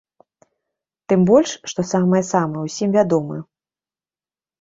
[1.11, 3.37] Тым больш, што самыя-самыя ўсім вядомы.